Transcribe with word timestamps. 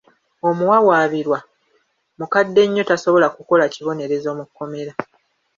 Omuwawaabirwa 0.49 1.39
mukadde 2.19 2.61
nnyo 2.67 2.83
tasobola 2.89 3.27
kukola 3.35 3.65
kibonerezo 3.73 4.29
mu 4.37 4.45
kkomera. 4.47 4.93